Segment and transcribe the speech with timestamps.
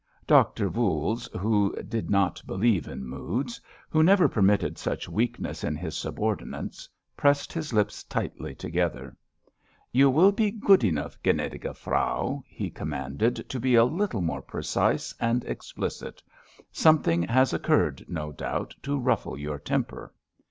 [0.25, 5.95] Doctor Voules, who did not believe in moods, who never permitted such weakness in his
[5.95, 9.15] subordinates, pressed his lips tightly together.
[9.91, 15.13] "You will be good enough, gnädige Frau," he commanded, "to be a little more precise
[15.19, 16.23] and explicit.
[16.71, 20.15] Something has occurred, no doubt, to ruffle your temper."